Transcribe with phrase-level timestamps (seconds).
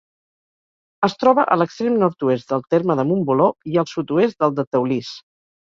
[1.07, 5.19] Es troba a l'extrem nord-oest del terme de Montboló i al sud-oest del de Teulís.